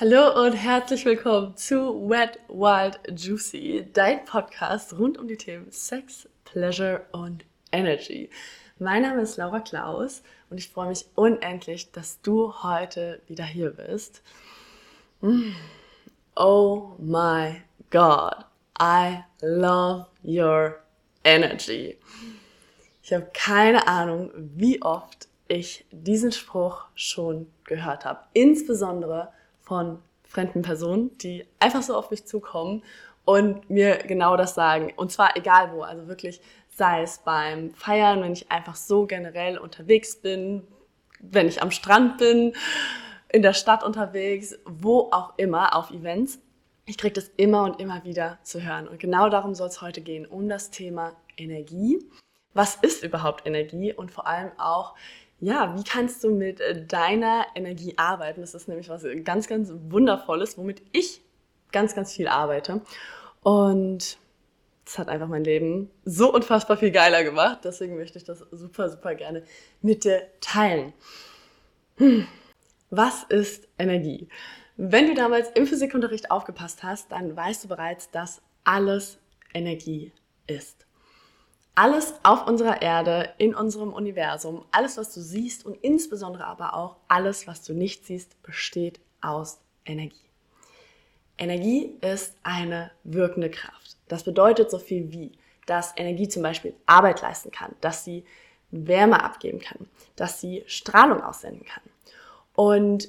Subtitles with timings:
[0.00, 6.28] Hallo und herzlich willkommen zu Wet, Wild, Juicy, dein Podcast rund um die Themen Sex,
[6.44, 8.30] Pleasure und Energy.
[8.78, 13.70] Mein Name ist Laura Klaus und ich freue mich unendlich, dass du heute wieder hier
[13.70, 14.22] bist.
[15.20, 15.50] Mm.
[16.36, 17.60] Oh my
[17.90, 18.36] God,
[18.80, 20.78] I love your
[21.24, 21.98] energy.
[23.02, 28.20] Ich habe keine Ahnung, wie oft ich diesen Spruch schon gehört habe.
[28.32, 29.32] Insbesondere
[29.68, 32.82] von fremden Personen, die einfach so auf mich zukommen
[33.24, 34.92] und mir genau das sagen.
[34.96, 39.58] Und zwar egal wo, also wirklich sei es beim Feiern, wenn ich einfach so generell
[39.58, 40.66] unterwegs bin,
[41.20, 42.54] wenn ich am Strand bin,
[43.30, 46.38] in der Stadt unterwegs, wo auch immer, auf Events.
[46.86, 48.88] Ich kriege das immer und immer wieder zu hören.
[48.88, 51.98] Und genau darum soll es heute gehen, um das Thema Energie.
[52.54, 53.92] Was ist überhaupt Energie?
[53.92, 54.94] Und vor allem auch,
[55.40, 58.40] ja, wie kannst du mit äh, deiner Energie arbeiten?
[58.40, 61.22] Das ist nämlich was ganz, ganz Wundervolles, womit ich
[61.70, 62.80] ganz, ganz viel arbeite.
[63.42, 64.18] Und
[64.84, 67.60] das hat einfach mein Leben so unfassbar viel geiler gemacht.
[67.62, 69.44] Deswegen möchte ich das super, super gerne
[69.80, 70.92] mit dir teilen.
[71.98, 72.26] Hm.
[72.90, 74.28] Was ist Energie?
[74.76, 79.18] Wenn du damals im Physikunterricht aufgepasst hast, dann weißt du bereits, dass alles
[79.52, 80.12] Energie
[80.46, 80.87] ist
[81.78, 86.96] alles auf unserer Erde, in unserem Universum, alles, was du siehst und insbesondere aber auch
[87.06, 90.16] alles, was du nicht siehst, besteht aus Energie.
[91.38, 93.96] Energie ist eine wirkende Kraft.
[94.08, 95.30] Das bedeutet so viel wie,
[95.66, 98.24] dass Energie zum Beispiel Arbeit leisten kann, dass sie
[98.72, 101.84] Wärme abgeben kann, dass sie Strahlung aussenden kann.
[102.56, 103.08] Und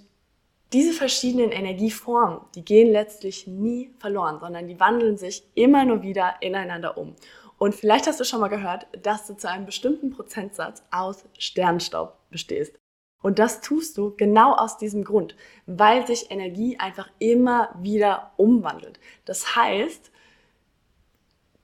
[0.74, 6.36] diese verschiedenen Energieformen, die gehen letztlich nie verloren, sondern die wandeln sich immer nur wieder
[6.42, 7.16] ineinander um.
[7.60, 12.18] Und vielleicht hast du schon mal gehört, dass du zu einem bestimmten Prozentsatz aus Sternstaub
[12.32, 12.74] bestehst.
[13.22, 19.00] Und das tust du genau aus diesem Grund, weil sich Energie einfach immer wieder umwandelt.
[19.26, 20.10] Das heißt,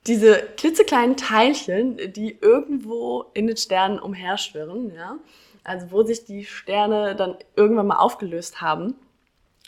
[0.05, 5.17] diese klitzekleinen Teilchen, die irgendwo in den Sternen umherschwirren, ja,
[5.63, 8.95] also wo sich die Sterne dann irgendwann mal aufgelöst haben,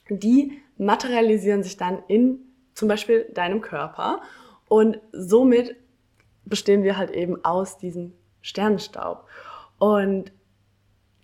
[0.09, 2.39] die materialisieren sich dann in
[2.75, 4.21] zum Beispiel deinem Körper
[4.67, 5.77] und somit
[6.49, 9.25] bestehen wir halt eben aus diesem Sternenstaub.
[9.79, 10.31] Und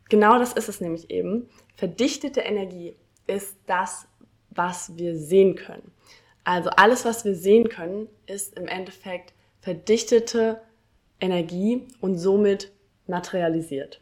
[0.09, 1.50] genau das ist es nämlich eben.
[1.75, 2.95] Verdichtete Energie
[3.28, 4.07] ist das,
[4.50, 5.91] was wir sehen können.
[6.44, 10.61] Also alles, was wir sehen können, ist im Endeffekt verdichtete
[11.19, 12.72] Energie und somit
[13.07, 14.01] materialisiert.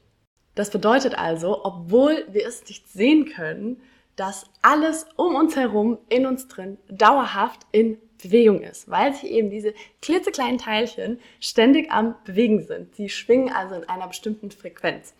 [0.56, 3.82] Das bedeutet also, obwohl wir es nicht sehen können,
[4.22, 9.50] dass alles um uns herum, in uns drin, dauerhaft in Bewegung ist, weil sich eben
[9.50, 9.74] diese
[10.04, 12.96] klitzekleinen Teilchen ständig am Bewegen sind.
[12.96, 15.16] Sie schwingen also in einer bestimmten Frequenz.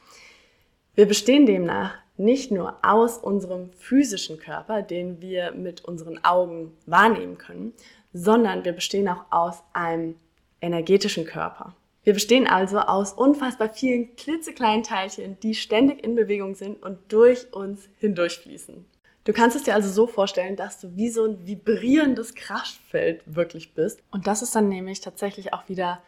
[0.94, 7.40] Wir bestehen demnach nicht nur aus unserem physischen Körper, den wir mit unseren Augen wahrnehmen
[7.40, 7.74] können,
[8.14, 10.14] sondern wir bestehen auch aus einem
[10.62, 11.76] energetischen Körper.
[12.04, 17.52] Wir bestehen also aus unfassbar vielen klitzekleinen Teilchen, die ständig in Bewegung sind und durch
[17.52, 18.91] uns hindurchfließen.
[19.24, 23.74] Du kannst es dir also so vorstellen, dass du wie so ein vibrierendes Kraftfeld wirklich
[23.74, 24.02] bist.
[24.12, 26.02] Und das ist dann nämlich tatsächlich auch wieder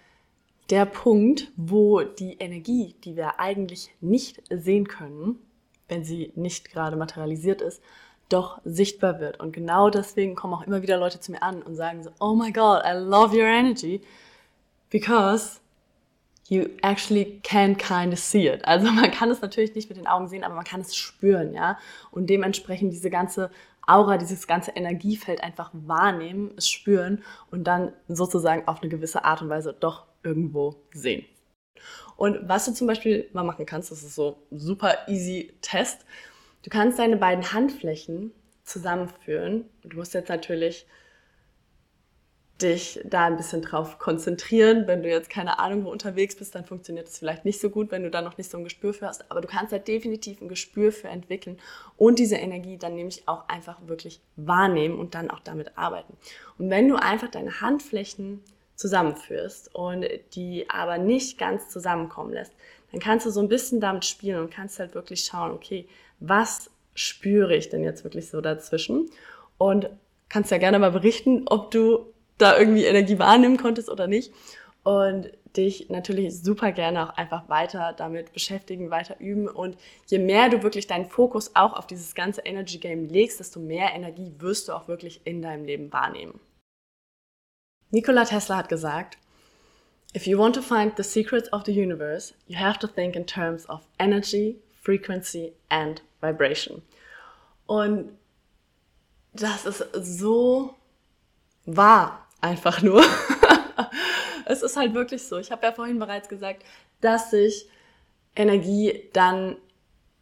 [0.70, 5.38] der Punkt, wo die Energie, die wir eigentlich nicht sehen können,
[5.88, 7.84] wenn sie nicht gerade materialisiert ist,
[8.30, 9.40] doch sichtbar wird.
[9.40, 12.34] Und genau deswegen kommen auch immer wieder Leute zu mir an und sagen so, oh
[12.34, 14.02] my God, I love your energy,
[14.90, 15.60] because
[16.50, 18.66] you actually can kind of see it.
[18.66, 21.54] Also man kann es natürlich nicht mit den Augen sehen, aber man kann es spüren,
[21.54, 21.78] ja.
[22.12, 23.50] Und dementsprechend diese ganze
[23.86, 29.42] Aura, dieses ganze Energiefeld einfach wahrnehmen, es spüren und dann sozusagen auf eine gewisse Art
[29.42, 31.26] und Weise doch irgendwo sehen.
[32.16, 36.06] Und was du zum Beispiel mal machen kannst, das ist so super easy Test.
[36.62, 38.32] Du kannst deine beiden Handflächen
[38.64, 39.66] zusammenführen.
[39.84, 40.86] Du musst jetzt natürlich
[42.62, 44.88] dich da ein bisschen drauf konzentrieren.
[44.88, 47.92] Wenn du jetzt keine Ahnung wo unterwegs bist, dann funktioniert es vielleicht nicht so gut,
[47.92, 49.30] wenn du da noch nicht so ein Gespür für hast.
[49.32, 51.58] Aber du kannst halt definitiv ein Gespür für entwickeln
[51.98, 56.16] und diese Energie dann nämlich auch einfach wirklich wahrnehmen und dann auch damit arbeiten.
[56.58, 58.42] Und wenn du einfach deine Handflächen
[58.76, 62.54] zusammenführst und die aber nicht ganz zusammenkommen lässt,
[62.92, 65.88] dann kannst du so ein bisschen damit spielen und kannst halt wirklich schauen, okay,
[66.20, 69.10] was spüre ich denn jetzt wirklich so dazwischen?
[69.58, 69.90] Und
[70.30, 74.34] kannst ja gerne mal berichten, ob du da irgendwie Energie wahrnehmen konntest oder nicht.
[74.84, 79.48] Und dich natürlich super gerne auch einfach weiter damit beschäftigen, weiter üben.
[79.48, 79.78] Und
[80.08, 83.94] je mehr du wirklich deinen Fokus auch auf dieses ganze Energy Game legst, desto mehr
[83.94, 86.40] Energie wirst du auch wirklich in deinem Leben wahrnehmen.
[87.92, 89.18] Nikola Tesla hat gesagt,
[90.16, 93.26] If you want to find the secrets of the universe, you have to think in
[93.26, 96.84] terms of energy, frequency and vibration.
[97.66, 98.12] Und
[99.34, 100.76] das ist so
[101.66, 103.04] wahr, einfach nur.
[104.46, 105.38] es ist halt wirklich so.
[105.38, 106.64] Ich habe ja vorhin bereits gesagt,
[107.02, 107.68] dass sich
[108.36, 109.58] Energie dann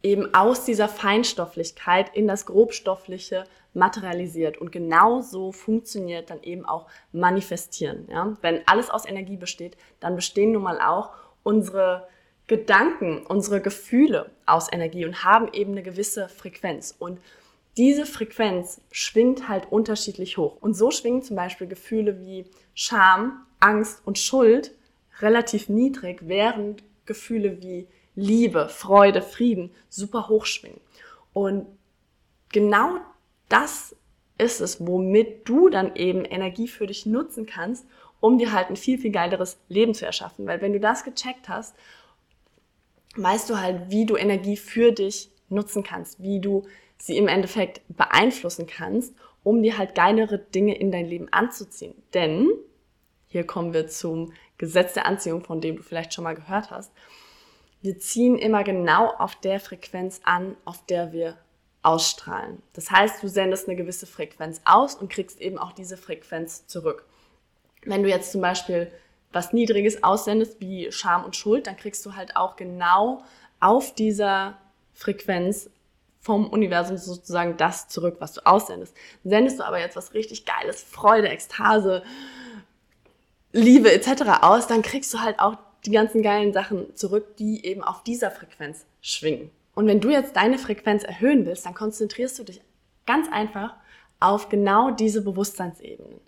[0.02, 3.44] eben aus dieser Feinstofflichkeit in das Grobstoffliche
[3.74, 4.58] materialisiert.
[4.58, 8.08] Und genau so funktioniert dann eben auch Manifestieren.
[8.10, 8.36] Ja?
[8.40, 11.10] Wenn alles aus Energie besteht, dann bestehen nun mal auch
[11.42, 12.08] unsere
[12.48, 16.94] Gedanken, unsere Gefühle aus Energie und haben eben eine gewisse Frequenz.
[16.98, 17.20] Und
[17.76, 20.56] diese Frequenz schwingt halt unterschiedlich hoch.
[20.60, 24.72] Und so schwingen zum Beispiel Gefühle wie Scham, Angst und Schuld
[25.20, 30.80] relativ niedrig, während Gefühle wie Liebe, Freude, Frieden super hoch schwingen.
[31.32, 31.66] Und
[32.50, 32.98] genau
[33.48, 33.96] das
[34.36, 37.86] ist es, womit du dann eben Energie für dich nutzen kannst,
[38.20, 40.46] um dir halt ein viel, viel geileres Leben zu erschaffen.
[40.46, 41.74] Weil wenn du das gecheckt hast,
[43.16, 46.66] weißt du halt, wie du Energie für dich nutzen kannst, wie du
[47.02, 49.12] sie im Endeffekt beeinflussen kannst,
[49.42, 52.00] um dir halt geilere Dinge in dein Leben anzuziehen.
[52.14, 52.48] Denn,
[53.26, 56.92] hier kommen wir zum Gesetz der Anziehung, von dem du vielleicht schon mal gehört hast,
[57.80, 61.36] wir ziehen immer genau auf der Frequenz an, auf der wir
[61.82, 62.62] ausstrahlen.
[62.72, 67.04] Das heißt, du sendest eine gewisse Frequenz aus und kriegst eben auch diese Frequenz zurück.
[67.84, 68.92] Wenn du jetzt zum Beispiel
[69.32, 73.24] was Niedriges aussendest, wie Scham und Schuld, dann kriegst du halt auch genau
[73.58, 74.56] auf dieser
[74.94, 75.68] Frequenz
[76.22, 78.96] vom Universum sozusagen das zurück, was du aussendest.
[79.24, 82.02] Sendest du aber jetzt was richtig Geiles, Freude, Ekstase,
[83.52, 84.22] Liebe etc.
[84.40, 88.30] aus, dann kriegst du halt auch die ganzen geilen Sachen zurück, die eben auf dieser
[88.30, 89.50] Frequenz schwingen.
[89.74, 92.62] Und wenn du jetzt deine Frequenz erhöhen willst, dann konzentrierst du dich
[93.04, 93.74] ganz einfach
[94.20, 96.20] auf genau diese Bewusstseinsebenen.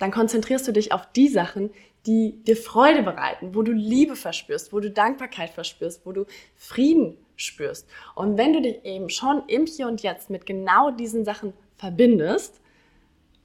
[0.00, 1.70] Dann konzentrierst du dich auf die Sachen,
[2.06, 6.24] die dir Freude bereiten, wo du Liebe verspürst, wo du Dankbarkeit verspürst, wo du
[6.56, 7.86] Frieden spürst.
[8.14, 12.60] Und wenn du dich eben schon im Hier und Jetzt mit genau diesen Sachen verbindest,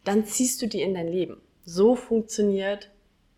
[0.05, 1.41] dann ziehst du die in dein Leben.
[1.65, 2.89] So funktioniert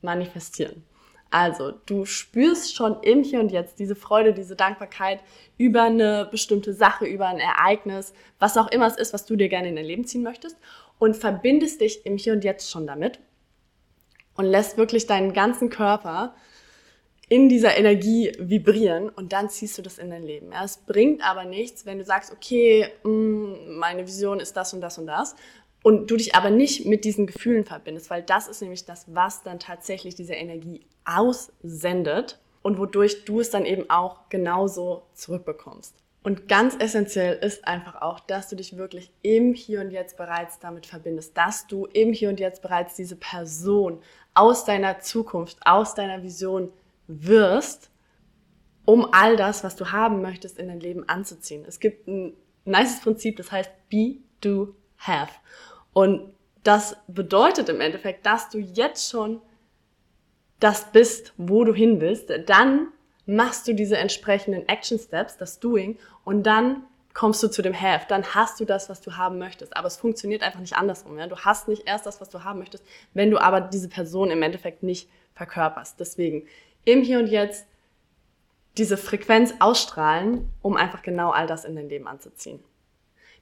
[0.02, 0.84] Manifestieren.
[1.32, 5.20] Also, du spürst schon im Hier und Jetzt diese Freude, diese Dankbarkeit
[5.58, 9.50] über eine bestimmte Sache, über ein Ereignis, was auch immer es ist, was du dir
[9.50, 10.56] gerne in dein Leben ziehen möchtest
[11.00, 13.20] und verbindest dich im Hier und Jetzt schon damit
[14.36, 16.36] und lässt wirklich deinen ganzen Körper
[17.30, 20.52] in dieser Energie vibrieren und dann ziehst du das in dein Leben.
[20.54, 24.98] Es bringt aber nichts, wenn du sagst, okay, mm, meine Vision ist das und das
[24.98, 25.36] und das
[25.84, 29.44] und du dich aber nicht mit diesen Gefühlen verbindest, weil das ist nämlich das, was
[29.44, 35.96] dann tatsächlich diese Energie aussendet und wodurch du es dann eben auch genauso zurückbekommst.
[36.24, 40.60] Und ganz essentiell ist einfach auch, dass du dich wirklich im Hier und Jetzt bereits
[40.60, 44.02] damit verbindest, dass du im Hier und Jetzt bereits diese Person
[44.34, 46.74] aus deiner Zukunft, aus deiner Vision
[47.08, 47.90] wirst,
[48.86, 51.66] um all das, was du haben möchtest, in dein Leben anzuziehen.
[51.66, 52.34] Es gibt ein
[52.66, 55.32] nices Prinzip, das heißt be, do, have.
[55.94, 59.42] Und das bedeutet im Endeffekt, dass du jetzt schon
[60.60, 62.32] das bist, wo du hin willst.
[62.48, 62.90] Dann
[63.28, 66.84] machst du diese entsprechenden Action Steps, das Doing, und dann
[67.14, 68.06] kommst du zu dem Have.
[68.08, 69.76] Dann hast du das, was du haben möchtest.
[69.76, 71.18] Aber es funktioniert einfach nicht andersrum.
[71.18, 71.26] Ja?
[71.26, 72.84] Du hast nicht erst das, was du haben möchtest,
[73.16, 76.00] wenn du aber diese Person im Endeffekt nicht verkörperst.
[76.00, 76.46] Deswegen
[76.86, 77.66] im Hier und Jetzt
[78.78, 82.60] diese Frequenz ausstrahlen, um einfach genau all das in dein Leben anzuziehen.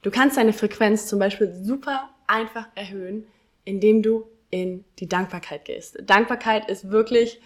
[0.01, 3.27] Du kannst deine Frequenz zum Beispiel super einfach erhöhen,
[3.65, 5.97] indem du in die Dankbarkeit gehst.
[6.03, 7.41] Dankbarkeit ist wirklich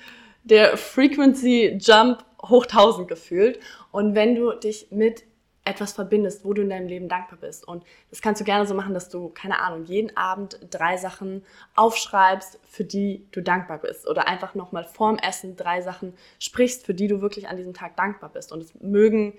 [0.50, 3.60] der Frequency Jump hoch 1000 gefühlt.
[3.92, 5.24] Und wenn du dich mit
[5.70, 7.68] etwas verbindest, wo du in deinem Leben dankbar bist.
[7.68, 11.44] Und das kannst du gerne so machen, dass du, keine Ahnung, jeden Abend drei Sachen
[11.76, 14.08] aufschreibst, für die du dankbar bist.
[14.08, 17.96] Oder einfach nochmal vorm Essen drei Sachen sprichst, für die du wirklich an diesem Tag
[17.98, 18.52] dankbar bist.
[18.52, 19.34] Und es mögen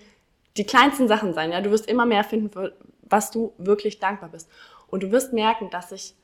[0.57, 1.53] die kleinsten Sachen sein.
[1.53, 4.49] Ja, du wirst immer mehr finden, für was du wirklich dankbar bist.
[4.87, 6.15] Und du wirst merken, dass sich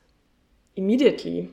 [0.75, 1.53] immediately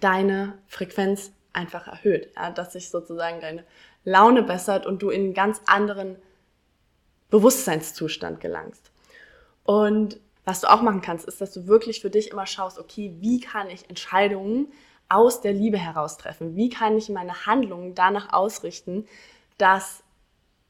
[0.00, 3.64] deine Frequenz einfach erhöht, ja, dass sich sozusagen deine
[4.04, 6.16] Laune bessert und du in einen ganz anderen
[7.30, 8.90] Bewusstseinszustand gelangst.
[9.64, 13.14] Und was du auch machen kannst, ist, dass du wirklich für dich immer schaust, okay,
[13.20, 14.72] wie kann ich Entscheidungen
[15.08, 16.56] aus der Liebe heraus treffen?
[16.56, 19.06] Wie kann ich meine Handlungen danach ausrichten,
[19.58, 20.02] dass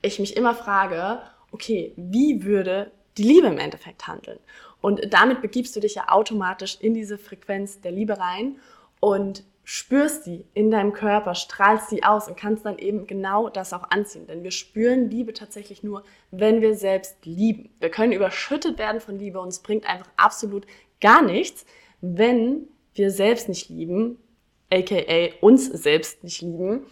[0.03, 1.21] ich mich immer frage,
[1.53, 4.39] okay, wie würde die Liebe im Endeffekt handeln?
[4.81, 8.57] Und damit begibst du dich ja automatisch in diese Frequenz der Liebe rein
[8.99, 13.73] und spürst sie in deinem Körper, strahlst sie aus und kannst dann eben genau das
[13.73, 14.27] auch anziehen.
[14.27, 17.71] Denn wir spüren Liebe tatsächlich nur, wenn wir selbst lieben.
[17.79, 20.67] Wir können überschüttet werden von Liebe und es bringt einfach absolut
[21.01, 21.67] gar nichts,
[22.01, 24.19] wenn wir selbst nicht lieben,
[24.73, 26.87] aka uns selbst nicht lieben.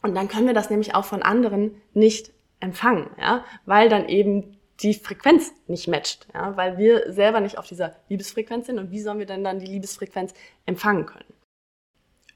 [0.00, 2.30] Und dann können wir das nämlich auch von anderen nicht
[2.60, 7.66] empfangen, ja, weil dann eben die Frequenz nicht matcht, ja, weil wir selber nicht auf
[7.66, 10.34] dieser Liebesfrequenz sind und wie sollen wir denn dann die Liebesfrequenz
[10.66, 11.39] empfangen können?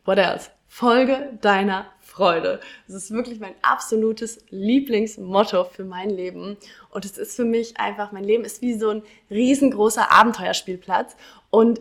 [0.05, 0.51] What else?
[0.69, 2.61] Folge deiner Freude.
[2.87, 6.57] Das ist wirklich mein absolutes Lieblingsmotto für mein Leben.
[6.91, 11.17] Und es ist für mich einfach, mein Leben ist wie so ein riesengroßer Abenteuerspielplatz.
[11.51, 11.81] Und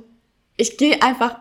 [0.58, 1.39] ich gehe einfach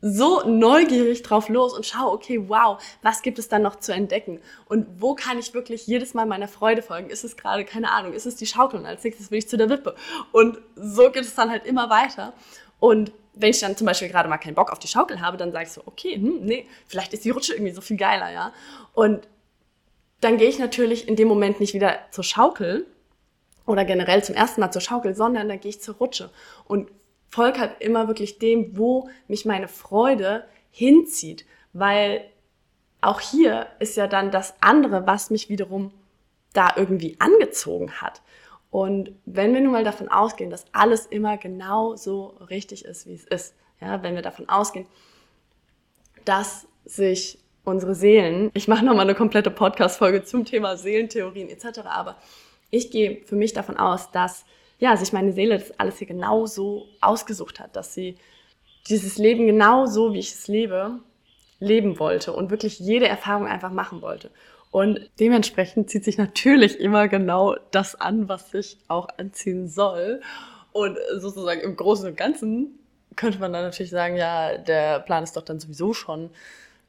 [0.00, 4.40] so neugierig drauf los und schaue, okay, wow, was gibt es dann noch zu entdecken?
[4.66, 7.10] Und wo kann ich wirklich jedes Mal meiner Freude folgen?
[7.10, 9.56] Ist es gerade, keine Ahnung, ist es die Schaukel und als nächstes will ich zu
[9.56, 9.94] der Wippe?
[10.32, 12.34] Und so geht es dann halt immer weiter.
[12.80, 15.52] Und wenn ich dann zum Beispiel gerade mal keinen Bock auf die Schaukel habe, dann
[15.52, 18.52] sage ich so, okay, hm, nee, vielleicht ist die Rutsche irgendwie so viel geiler, ja.
[18.92, 19.28] Und
[20.20, 22.86] dann gehe ich natürlich in dem Moment nicht wieder zur Schaukel
[23.66, 26.30] oder generell zum ersten Mal zur Schaukel, sondern dann gehe ich zur Rutsche
[26.66, 26.90] und
[27.28, 32.24] folge halt immer wirklich dem, wo mich meine Freude hinzieht, weil
[33.00, 35.92] auch hier ist ja dann das andere, was mich wiederum
[36.52, 38.22] da irgendwie angezogen hat.
[38.74, 43.14] Und wenn wir nun mal davon ausgehen, dass alles immer genau so richtig ist, wie
[43.14, 44.86] es ist, ja, wenn wir davon ausgehen,
[46.24, 52.16] dass sich unsere Seelen, ich mache nochmal eine komplette Podcast-Folge zum Thema Seelentheorien etc., aber
[52.70, 54.44] ich gehe für mich davon aus, dass
[54.80, 58.16] ja, sich meine Seele das alles hier genau so ausgesucht hat, dass sie
[58.88, 60.98] dieses Leben genau so, wie ich es lebe,
[61.60, 64.32] leben wollte und wirklich jede Erfahrung einfach machen wollte.
[64.74, 70.20] Und dementsprechend zieht sich natürlich immer genau das an, was sich auch anziehen soll.
[70.72, 72.80] Und sozusagen im Großen und Ganzen
[73.14, 76.30] könnte man dann natürlich sagen, ja, der Plan ist doch dann sowieso schon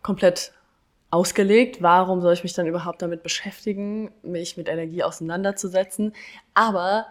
[0.01, 0.51] komplett
[1.11, 1.83] ausgelegt.
[1.83, 6.13] Warum soll ich mich dann überhaupt damit beschäftigen, mich mit Energie auseinanderzusetzen?
[6.55, 7.05] Aber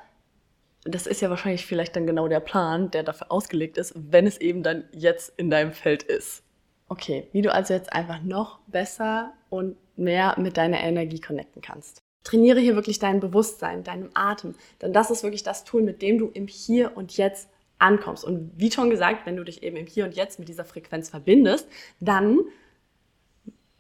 [0.83, 4.39] das ist ja wahrscheinlich vielleicht dann genau der Plan, der dafür ausgelegt ist, wenn es
[4.39, 6.43] eben dann jetzt in deinem Feld ist.
[6.89, 12.03] Okay, wie du also jetzt einfach noch besser und mehr mit deiner Energie connecten kannst.
[12.23, 16.19] Trainiere hier wirklich dein Bewusstsein, deinem Atem, denn das ist wirklich das Tool, mit dem
[16.19, 17.49] du im Hier und Jetzt
[17.79, 18.25] ankommst.
[18.25, 21.11] Und wie schon gesagt, wenn du dich eben im Hier und Jetzt mit dieser Frequenz
[21.11, 21.69] verbindest,
[22.01, 22.41] dann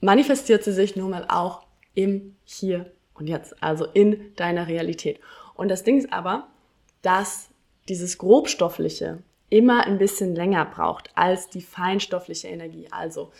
[0.00, 5.21] manifestiert sie sich nun mal auch im Hier und Jetzt, also in deiner Realität.
[5.54, 6.49] Und das Ding ist aber,
[7.02, 7.49] dass
[7.88, 12.88] dieses grobstoffliche immer ein bisschen länger braucht als die feinstoffliche Energie.
[12.90, 13.30] Also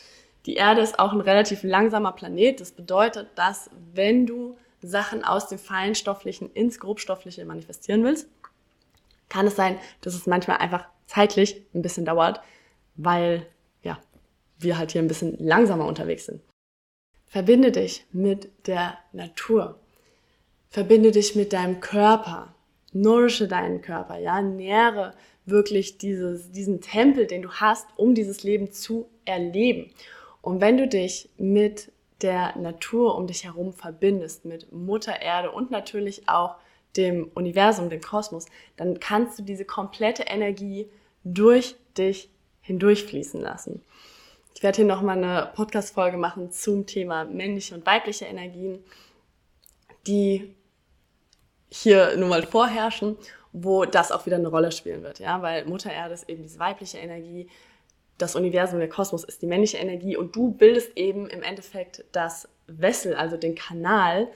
[0.47, 2.61] die Erde ist auch ein relativ langsamer Planet.
[2.61, 8.29] Das bedeutet, dass wenn du Sachen aus dem feinstofflichen ins grobstoffliche manifestieren willst,
[9.29, 12.41] kann es sein, dass es manchmal einfach zeitlich ein bisschen dauert,
[12.97, 13.47] weil
[13.83, 13.99] ja,
[14.59, 16.43] wir halt hier ein bisschen langsamer unterwegs sind.
[17.27, 19.79] Verbinde dich mit der Natur.
[20.69, 22.55] Verbinde dich mit deinem Körper
[22.95, 28.73] nourische deinen Körper, ja, nähre wirklich dieses, diesen Tempel, den du hast, um dieses Leben
[28.73, 29.91] zu erleben.
[30.45, 35.71] Und wenn du dich mit der Natur um dich herum verbindest, mit Mutter Erde und
[35.71, 36.57] natürlich auch
[36.99, 38.45] dem Universum, dem Kosmos,
[38.77, 40.87] dann kannst du diese komplette Energie
[41.25, 42.29] durch dich
[42.61, 43.83] hindurchfließen lassen.
[44.55, 48.85] Ich werde hier nochmal eine Podcast-Folge machen zum Thema männliche und weibliche Energien,
[50.07, 50.55] die
[51.71, 53.17] hier nun mal vorherrschen,
[53.55, 56.59] wo das auch wieder eine Rolle spielen wird, ja, weil Mutter Erde ist eben diese
[56.59, 57.49] weibliche Energie,
[58.19, 62.49] das Universum, der Kosmos ist die männliche Energie und du bildest eben im Endeffekt das
[62.67, 64.29] Wessel, also den Kanal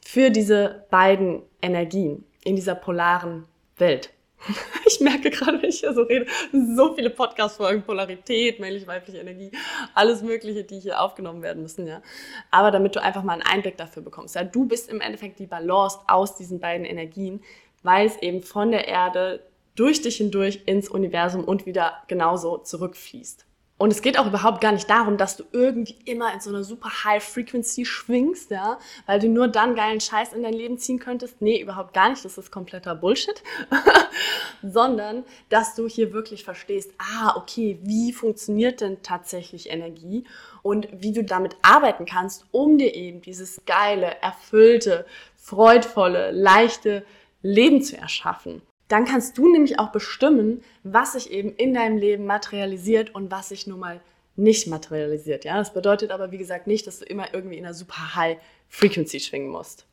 [0.00, 4.10] für diese beiden Energien in dieser polaren Welt.
[4.86, 9.50] Ich merke gerade, wenn ich hier so rede, so viele Podcast-Folgen, Polarität, männlich-weibliche Energie,
[9.94, 12.02] alles Mögliche, die hier aufgenommen werden müssen, ja.
[12.50, 14.34] Aber damit du einfach mal einen Einblick dafür bekommst.
[14.34, 17.42] Ja, du bist im Endeffekt die Balance aus diesen beiden Energien,
[17.82, 19.40] weil es eben von der Erde
[19.74, 23.46] durch dich hindurch ins Universum und wieder genauso zurückfließt.
[23.76, 26.62] Und es geht auch überhaupt gar nicht darum, dass du irgendwie immer in so einer
[26.62, 31.00] super High Frequency schwingst, ja, weil du nur dann geilen Scheiß in dein Leben ziehen
[31.00, 31.42] könntest.
[31.42, 32.24] Nee, überhaupt gar nicht.
[32.24, 33.42] Das ist kompletter Bullshit.
[34.62, 40.24] Sondern, dass du hier wirklich verstehst, ah, okay, wie funktioniert denn tatsächlich Energie
[40.62, 45.04] und wie du damit arbeiten kannst, um dir eben dieses geile, erfüllte,
[45.34, 47.04] freudvolle, leichte
[47.42, 52.26] Leben zu erschaffen dann kannst du nämlich auch bestimmen, was sich eben in deinem Leben
[52.26, 54.00] materialisiert und was sich nun mal
[54.36, 55.44] nicht materialisiert.
[55.44, 58.38] Ja, das bedeutet aber, wie gesagt, nicht, dass du immer irgendwie in einer super High
[58.68, 59.86] Frequency schwingen musst.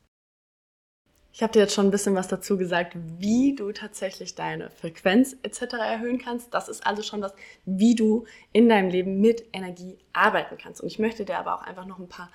[1.34, 5.34] Ich habe dir jetzt schon ein bisschen was dazu gesagt, wie du tatsächlich deine Frequenz
[5.42, 5.74] etc.
[5.74, 6.52] erhöhen kannst.
[6.52, 7.32] Das ist also schon was,
[7.64, 10.82] wie du in deinem Leben mit Energie arbeiten kannst.
[10.82, 12.30] Und ich möchte dir aber auch einfach noch ein paar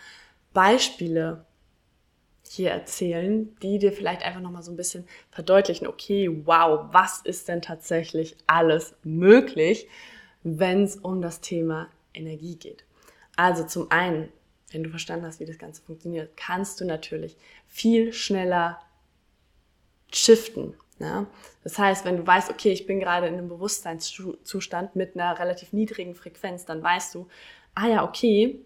[0.54, 1.46] Beispiele
[2.54, 7.48] hier erzählen, die dir vielleicht einfach nochmal so ein bisschen verdeutlichen, okay, wow, was ist
[7.48, 9.88] denn tatsächlich alles möglich,
[10.44, 12.86] wenn es um das Thema Energie geht.
[13.36, 14.30] Also zum einen,
[14.72, 17.38] wenn du verstanden hast, wie das Ganze funktioniert, kannst du natürlich
[17.68, 18.80] viel schneller
[20.12, 20.74] shiften.
[21.00, 21.28] Ja?
[21.64, 25.74] Das heißt, wenn du weißt, okay, ich bin gerade in einem Bewusstseinszustand mit einer relativ
[25.74, 27.28] niedrigen Frequenz, dann weißt du,
[27.76, 28.66] ah ja, okay,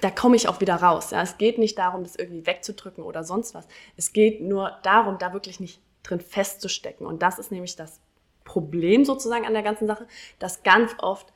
[0.00, 1.10] da komme ich auch wieder raus.
[1.10, 1.22] Ja?
[1.22, 3.66] Es geht nicht darum, das irgendwie wegzudrücken oder sonst was.
[3.96, 7.06] Es geht nur darum, da wirklich nicht drin festzustecken.
[7.06, 8.00] Und das ist nämlich das
[8.44, 10.06] Problem sozusagen an der ganzen Sache,
[10.38, 11.32] dass ganz oft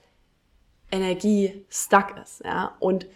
[0.90, 2.42] Energie stuck ist.
[2.45, 2.76] Ja?
[2.78, 3.07] Und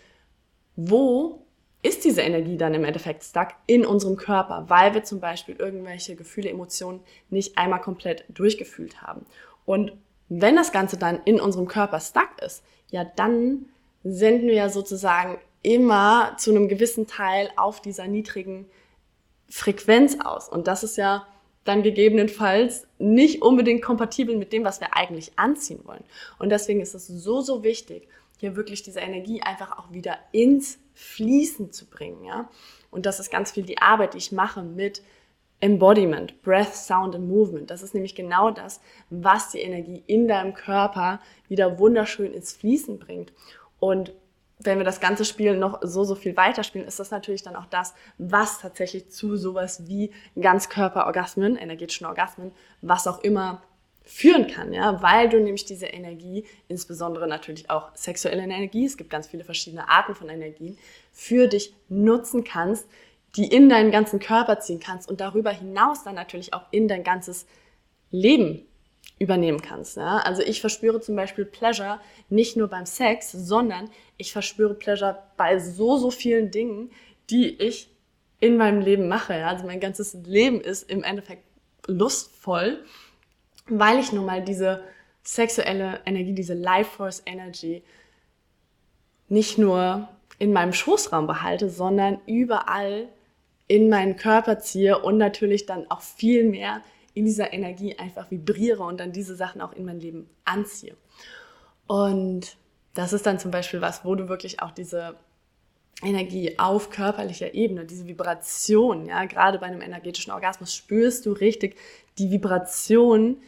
[0.74, 1.46] wo
[1.82, 6.16] ist diese Energie dann im Endeffekt stuck in unserem Körper, weil wir zum Beispiel irgendwelche
[6.16, 7.00] Gefühle, Emotionen
[7.30, 9.24] nicht einmal komplett durchgefühlt haben.
[9.64, 9.92] Und
[10.28, 13.66] wenn das Ganze dann in unserem Körper stuck ist, ja, dann
[14.12, 18.66] senden wir ja sozusagen immer zu einem gewissen Teil auf dieser niedrigen
[19.48, 20.48] Frequenz aus.
[20.48, 21.26] Und das ist ja
[21.64, 26.04] dann gegebenenfalls nicht unbedingt kompatibel mit dem, was wir eigentlich anziehen wollen.
[26.38, 28.08] Und deswegen ist es so, so wichtig,
[28.38, 32.24] hier wirklich diese Energie einfach auch wieder ins Fließen zu bringen.
[32.24, 32.48] Ja?
[32.90, 35.02] Und das ist ganz viel die Arbeit, die ich mache mit
[35.58, 37.70] Embodiment, Breath, Sound and Movement.
[37.70, 42.98] Das ist nämlich genau das, was die Energie in deinem Körper wieder wunderschön ins Fließen
[42.98, 43.32] bringt.
[43.78, 44.12] Und
[44.58, 47.66] wenn wir das ganze Spiel noch so, so viel weiterspielen, ist das natürlich dann auch
[47.66, 53.62] das, was tatsächlich zu sowas wie Ganzkörperorgasmen, energetischen Orgasmen, was auch immer
[54.02, 59.10] führen kann, ja, weil du nämlich diese Energie, insbesondere natürlich auch sexuelle Energie, es gibt
[59.10, 60.78] ganz viele verschiedene Arten von Energien,
[61.12, 62.86] für dich nutzen kannst,
[63.34, 67.02] die in deinen ganzen Körper ziehen kannst und darüber hinaus dann natürlich auch in dein
[67.02, 67.46] ganzes
[68.12, 68.64] Leben
[69.18, 69.96] übernehmen kannst.
[69.96, 70.18] Ja?
[70.18, 75.58] Also ich verspüre zum Beispiel Pleasure nicht nur beim Sex, sondern ich verspüre Pleasure bei
[75.58, 76.90] so, so vielen Dingen,
[77.30, 77.90] die ich
[78.40, 79.34] in meinem Leben mache.
[79.34, 79.48] Ja?
[79.48, 81.44] Also mein ganzes Leben ist im Endeffekt
[81.86, 82.84] lustvoll,
[83.68, 84.82] weil ich nun mal diese
[85.22, 87.82] sexuelle Energie, diese Life Force Energy
[89.28, 90.08] nicht nur
[90.38, 93.08] in meinem Schoßraum behalte, sondern überall
[93.66, 96.82] in meinen Körper ziehe und natürlich dann auch viel mehr
[97.16, 100.94] in dieser Energie einfach vibriere und dann diese Sachen auch in mein Leben anziehe.
[101.86, 102.58] Und
[102.92, 105.16] das ist dann zum Beispiel was, wo du wirklich auch diese
[106.02, 111.78] Energie auf körperlicher Ebene, diese Vibration, ja, gerade bei einem energetischen Orgasmus spürst du richtig
[112.18, 113.38] die Vibration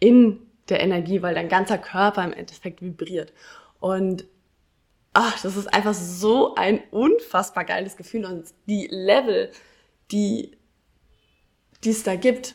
[0.00, 3.34] in der Energie, weil dein ganzer Körper im Endeffekt vibriert.
[3.78, 4.24] Und
[5.12, 9.50] ach, das ist einfach so ein unfassbar geiles Gefühl und die Level,
[10.12, 10.52] die,
[11.84, 12.54] die es da gibt,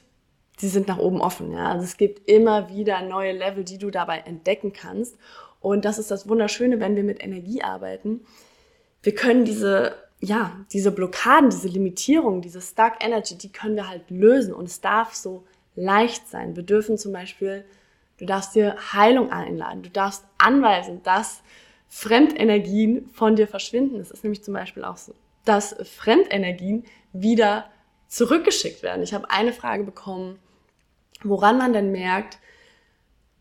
[0.61, 1.51] die sind nach oben offen.
[1.51, 1.71] Ja?
[1.71, 5.17] Also es gibt immer wieder neue Level, die du dabei entdecken kannst.
[5.59, 8.21] Und das ist das Wunderschöne, wenn wir mit Energie arbeiten.
[9.01, 14.09] Wir können diese, ja, diese Blockaden, diese Limitierungen, diese Stuck Energy, die können wir halt
[14.09, 14.53] lösen.
[14.53, 15.43] Und es darf so
[15.75, 16.55] leicht sein.
[16.55, 17.65] Wir dürfen zum Beispiel,
[18.17, 19.83] du darfst dir Heilung einladen.
[19.83, 21.41] Du darfst anweisen, dass
[21.87, 23.99] Fremdenergien von dir verschwinden.
[23.99, 25.13] Es ist nämlich zum Beispiel auch so,
[25.45, 27.65] dass Fremdenergien wieder
[28.13, 29.01] zurückgeschickt werden.
[29.01, 30.37] Ich habe eine Frage bekommen,
[31.23, 32.37] woran man denn merkt,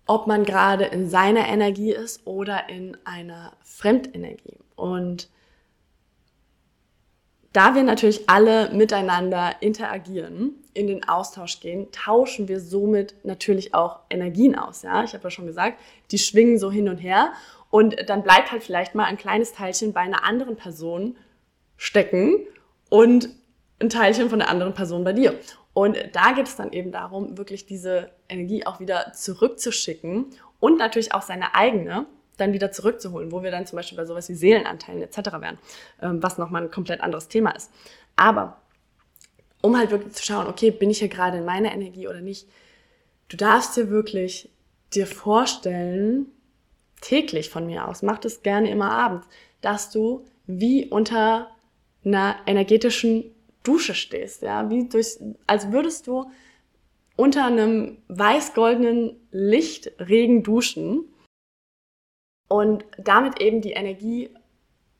[0.06, 4.58] ob man gerade in seiner Energie ist oder in einer Fremdenergie.
[4.74, 5.28] Und
[7.52, 14.00] da wir natürlich alle miteinander interagieren, in den Austausch gehen, tauschen wir somit natürlich auch
[14.08, 14.82] Energien aus.
[14.82, 15.78] Ja, ich habe ja schon gesagt,
[16.10, 17.32] die schwingen so hin und her
[17.68, 21.16] und dann bleibt halt vielleicht mal ein kleines Teilchen bei einer anderen Person
[21.76, 22.46] stecken
[22.88, 23.28] und
[23.82, 25.38] ein Teilchen von der anderen Person bei dir.
[25.74, 30.26] Und da geht es dann eben darum, wirklich diese Energie auch wieder zurückzuschicken
[30.60, 34.28] und natürlich auch seine eigene dann wieder zurückzuholen, wo wir dann zum Beispiel bei sowas
[34.28, 35.18] wie Seelenanteilen etc.
[35.40, 35.58] wären,
[36.00, 37.70] ähm, was nochmal ein komplett anderes Thema ist.
[38.16, 38.58] Aber
[39.60, 42.48] um halt wirklich zu schauen, okay, bin ich hier gerade in meiner Energie oder nicht,
[43.28, 44.50] du darfst dir wirklich
[44.94, 46.26] dir vorstellen,
[47.00, 49.26] täglich von mir aus, mach das gerne immer abends,
[49.60, 51.50] dass du wie unter
[52.04, 53.31] einer energetischen
[53.62, 56.30] Dusche stehst, ja, wie durch, als würdest du
[57.16, 61.04] unter einem weiß-goldenen Lichtregen duschen
[62.48, 64.30] und damit eben die Energie,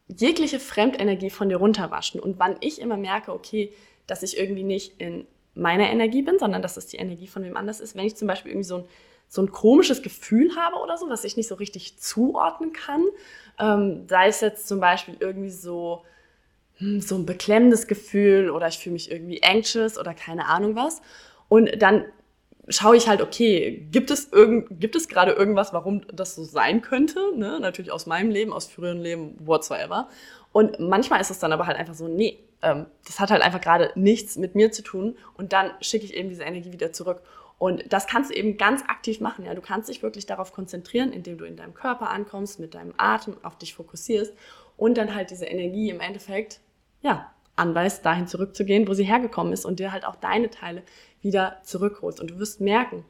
[0.09, 2.21] jegliche Fremdenergie von dir runterwaschen.
[2.21, 3.73] Und wann ich immer merke, okay,
[4.07, 7.57] dass ich irgendwie nicht in meiner Energie bin, sondern dass es die Energie von wem
[7.57, 8.85] anders ist, wenn ich zum Beispiel irgendwie so ein,
[9.29, 13.05] so ein komisches Gefühl habe oder so, was ich nicht so richtig zuordnen kann,
[13.59, 16.05] ähm, sei es jetzt zum Beispiel irgendwie so,
[17.01, 21.03] so ein beklemmendes Gefühl oder ich fühle mich irgendwie anxious oder keine Ahnung was.
[21.49, 22.05] Und dann
[22.69, 26.81] schaue ich halt, okay, gibt es, irgend, gibt es gerade irgendwas, warum das so sein
[26.83, 27.37] könnte?
[27.37, 27.59] Ne?
[27.61, 30.09] Natürlich aus meinem Leben, aus früheren Leben, whatsoever.
[30.53, 33.61] Und manchmal ist es dann aber halt einfach so, nee, ähm, das hat halt einfach
[33.61, 35.17] gerade nichts mit mir zu tun.
[35.35, 37.23] Und dann schicke ich eben diese Energie wieder zurück.
[37.59, 39.45] Und das kannst du eben ganz aktiv machen.
[39.45, 42.95] Ja, du kannst dich wirklich darauf konzentrieren, indem du in deinem Körper ankommst, mit deinem
[42.97, 44.35] Atem auf dich fokussierst
[44.77, 46.61] und dann halt diese Energie im Endeffekt
[47.03, 50.83] ja, anweist, dahin zurückzugehen, wo sie hergekommen ist und dir halt auch deine Teile
[51.21, 52.21] wieder zurückholst.
[52.21, 53.05] Und du wirst merken,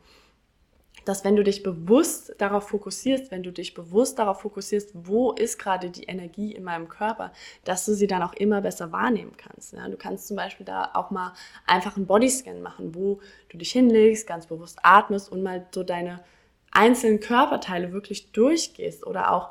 [1.04, 5.58] dass wenn du dich bewusst darauf fokussierst, wenn du dich bewusst darauf fokussierst, wo ist
[5.58, 7.32] gerade die Energie in meinem Körper,
[7.64, 9.72] dass du sie dann auch immer besser wahrnehmen kannst.
[9.72, 11.32] Ja, du kannst zum Beispiel da auch mal
[11.66, 16.22] einfach einen Bodyscan machen, wo du dich hinlegst, ganz bewusst atmest und mal so deine
[16.70, 19.50] einzelnen Körperteile wirklich durchgehst oder auch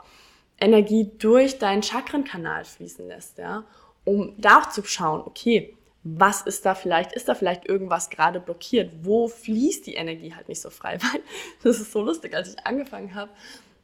[0.60, 3.64] Energie durch deinen Chakrenkanal fließen lässt, ja,
[4.04, 8.92] um da zu schauen, okay, was ist da vielleicht, ist da vielleicht irgendwas gerade blockiert?
[9.04, 10.98] Wo fließt die Energie halt nicht so frei?
[11.02, 11.22] Weil
[11.64, 13.32] das ist so lustig, als ich angefangen habe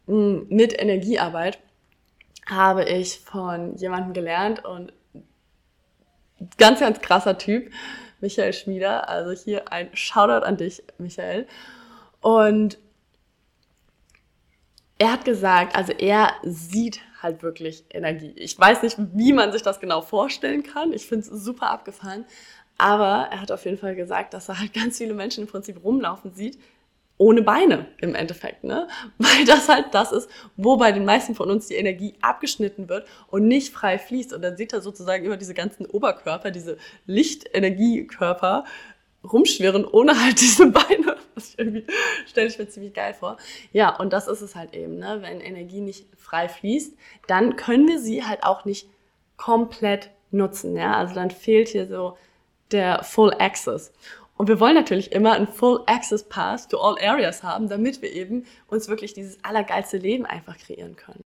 [0.07, 1.59] mm, mit Energiearbeit,
[2.47, 4.93] habe ich von jemandem gelernt und
[6.57, 7.71] ganz, ganz krasser Typ,
[8.19, 9.09] Michael Schmieder.
[9.09, 11.47] Also hier ein Shoutout an dich, Michael.
[12.21, 12.79] Und
[14.97, 18.33] er hat gesagt, also er sieht halt wirklich Energie.
[18.35, 20.93] Ich weiß nicht, wie man sich das genau vorstellen kann.
[20.93, 22.25] Ich finde es super abgefallen.
[22.77, 25.83] Aber er hat auf jeden Fall gesagt, dass er halt ganz viele Menschen im Prinzip
[25.83, 26.59] rumlaufen sieht,
[27.17, 28.87] ohne Beine im Endeffekt, ne?
[29.17, 33.07] Weil das halt das ist, wo bei den meisten von uns die Energie abgeschnitten wird
[33.27, 34.33] und nicht frei fließt.
[34.33, 36.77] Und dann sieht er sozusagen immer diese ganzen Oberkörper, diese
[37.07, 38.65] Lichtenergiekörper
[39.23, 41.16] rumschwirren ohne halt diese Beine.
[41.37, 41.51] Das
[42.25, 43.37] stelle ich mir ziemlich geil vor.
[43.71, 45.19] Ja, und das ist es halt eben, ne?
[45.21, 46.97] Wenn Energie nicht frei fließt,
[47.27, 48.89] dann können wir sie halt auch nicht
[49.37, 50.95] komplett nutzen, ja?
[50.95, 52.17] Also dann fehlt hier so
[52.71, 53.93] der Full Access.
[54.35, 58.11] Und wir wollen natürlich immer einen Full Access Pass to all areas haben, damit wir
[58.11, 61.26] eben uns wirklich dieses allergeilste Leben einfach kreieren können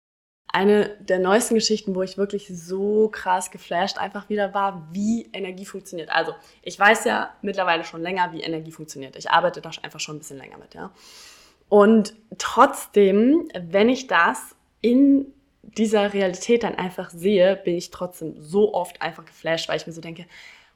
[0.59, 5.65] eine der neuesten Geschichten, wo ich wirklich so krass geflasht einfach wieder war, wie Energie
[5.65, 6.11] funktioniert.
[6.11, 9.15] Also, ich weiß ja mittlerweile schon länger, wie Energie funktioniert.
[9.15, 10.91] Ich arbeite da einfach schon ein bisschen länger mit, ja.
[11.69, 18.75] Und trotzdem, wenn ich das in dieser Realität dann einfach sehe, bin ich trotzdem so
[18.75, 20.27] oft einfach geflasht, weil ich mir so denke,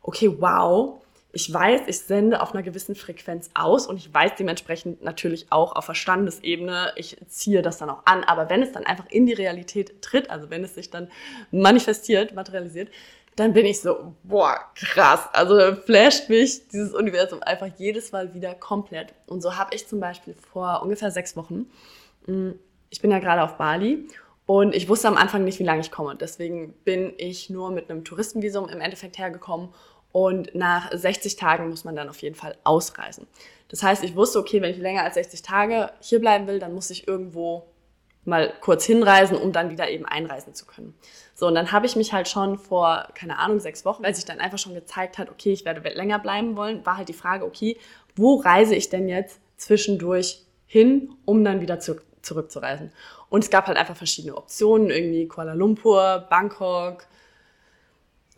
[0.01, 1.01] okay, wow,
[1.33, 5.75] ich weiß, ich sende auf einer gewissen Frequenz aus und ich weiß dementsprechend natürlich auch
[5.75, 8.23] auf Verstandesebene, ich ziehe das dann auch an.
[8.25, 11.11] Aber wenn es dann einfach in die Realität tritt, also wenn es sich dann
[11.51, 12.90] manifestiert, materialisiert,
[13.37, 15.27] dann bin ich so, boah, krass.
[15.33, 19.14] Also flasht mich dieses Universum einfach jedes Mal wieder komplett.
[19.27, 21.66] Und so habe ich zum Beispiel vor ungefähr sechs Wochen,
[22.27, 22.59] hm,
[22.90, 24.07] ich bin ja gerade auf Bali
[24.45, 26.14] und ich wusste am Anfang nicht, wie lange ich komme.
[26.14, 29.71] Deswegen bin ich nur mit einem Touristenvisum im Endeffekt hergekommen
[30.12, 33.27] und nach 60 Tagen muss man dann auf jeden Fall ausreisen.
[33.68, 36.75] Das heißt, ich wusste, okay, wenn ich länger als 60 Tage hier bleiben will, dann
[36.75, 37.66] muss ich irgendwo
[38.25, 40.94] mal kurz hinreisen, um dann wieder eben einreisen zu können.
[41.35, 44.25] So, und dann habe ich mich halt schon vor, keine Ahnung, sechs Wochen, weil sich
[44.25, 47.44] dann einfach schon gezeigt hat, okay, ich werde länger bleiben wollen, war halt die Frage,
[47.44, 47.79] okay,
[48.14, 52.92] wo reise ich denn jetzt zwischendurch hin, um dann wieder zu, zurückzureisen?
[53.29, 57.07] Und es gab halt einfach verschiedene Optionen, irgendwie Kuala Lumpur, Bangkok,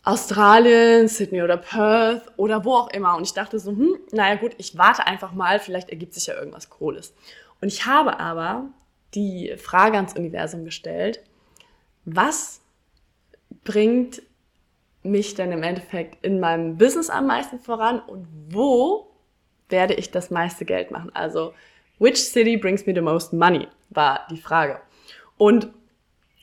[0.04, 3.16] Australien, Sydney oder Perth oder wo auch immer.
[3.16, 6.34] Und ich dachte so, hm, naja gut, ich warte einfach mal, vielleicht ergibt sich ja
[6.34, 7.14] irgendwas Cooles.
[7.60, 8.66] Und ich habe aber
[9.14, 11.20] die Frage ans Universum gestellt,
[12.04, 12.60] was
[13.64, 14.22] bringt
[15.02, 19.10] mich denn im Endeffekt in meinem Business am meisten voran und wo
[19.68, 21.10] werde ich das meiste Geld machen?
[21.14, 21.54] Also,
[21.98, 24.80] which city brings me the most money, war die Frage.
[25.38, 25.68] Und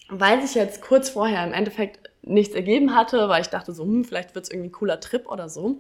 [0.10, 4.06] weil sich jetzt kurz vorher im Endeffekt nichts ergeben hatte, weil ich dachte so, hm,
[4.06, 5.80] vielleicht wird es irgendwie ein cooler Trip oder so,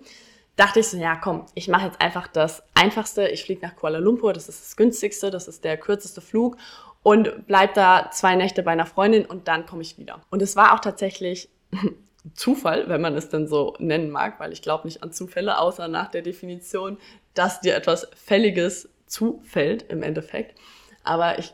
[0.55, 3.27] dachte ich so, ja komm, ich mache jetzt einfach das Einfachste.
[3.27, 6.57] Ich fliege nach Kuala Lumpur, das ist das günstigste, das ist der kürzeste Flug
[7.03, 10.21] und bleib da zwei Nächte bei einer Freundin und dann komme ich wieder.
[10.29, 11.49] Und es war auch tatsächlich
[12.35, 15.87] Zufall, wenn man es denn so nennen mag, weil ich glaube nicht an Zufälle, außer
[15.87, 16.97] nach der Definition,
[17.33, 20.55] dass dir etwas Fälliges zufällt im Endeffekt.
[21.03, 21.53] Aber ich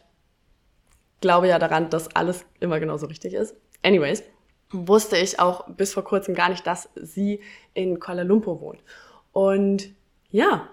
[1.21, 3.55] glaube ja daran, dass alles immer genauso richtig ist.
[3.81, 4.23] Anyways,
[4.71, 7.41] wusste ich auch bis vor kurzem gar nicht, dass sie
[7.73, 8.79] in Kuala Lumpur wohnt.
[9.31, 9.89] Und
[10.29, 10.67] ja,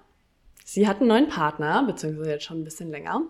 [0.64, 3.22] sie hat einen neuen Partner, beziehungsweise jetzt schon ein bisschen länger.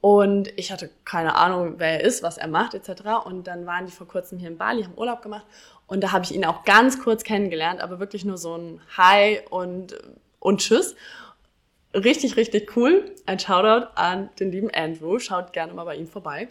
[0.00, 3.24] Und ich hatte keine Ahnung, wer er ist, was er macht, etc.
[3.24, 5.46] Und dann waren die vor kurzem hier in Bali, haben Urlaub gemacht.
[5.86, 9.40] Und da habe ich ihn auch ganz kurz kennengelernt, aber wirklich nur so ein Hi
[9.48, 9.96] und,
[10.40, 10.94] und Tschüss.
[11.94, 13.14] Richtig, richtig cool.
[13.24, 15.18] Ein Shoutout an den lieben Andrew.
[15.18, 16.48] Schaut gerne mal bei ihm vorbei.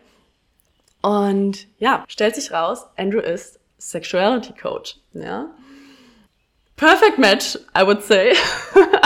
[1.03, 4.95] Und ja, stellt sich raus, Andrew ist Sexuality Coach.
[5.11, 5.49] Ja.
[6.77, 8.33] Perfect Match, I would say.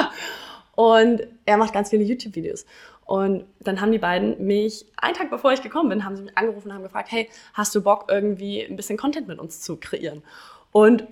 [0.76, 2.66] und er macht ganz viele YouTube-Videos.
[3.06, 6.38] Und dann haben die beiden mich, einen Tag bevor ich gekommen bin, haben sie mich
[6.38, 9.78] angerufen und haben gefragt, hey, hast du Bock, irgendwie ein bisschen Content mit uns zu
[9.78, 10.22] kreieren?
[10.72, 11.04] Und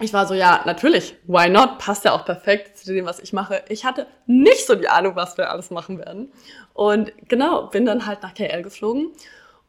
[0.00, 1.78] ich war so, ja, natürlich, why not?
[1.78, 3.62] Passt ja auch perfekt zu dem, was ich mache.
[3.68, 6.32] Ich hatte nicht so die Ahnung, was wir alles machen werden.
[6.72, 9.12] Und genau, bin dann halt nach KL geflogen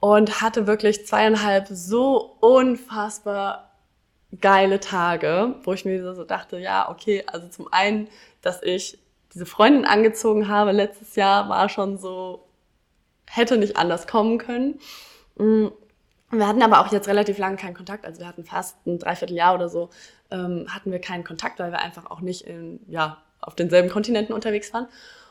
[0.03, 3.71] und hatte wirklich zweieinhalb so unfassbar
[4.41, 8.09] geile Tage, wo ich mir so dachte, ja, okay, also zum einen,
[8.41, 8.99] dass ich
[9.33, 12.43] diese Freundin angezogen habe letztes Jahr, war schon so,
[13.29, 14.77] hätte nicht anders kommen können.
[15.37, 15.67] Mm,
[16.31, 19.55] wir hatten aber auch jetzt relativ lange keinen Kontakt, also wir hatten fast ein Dreivierteljahr
[19.55, 19.89] oder so,
[20.31, 24.33] ähm, hatten wir keinen Kontakt, weil wir einfach auch nicht in, ja, auf denselben Kontinenten
[24.33, 24.87] unterwegs waren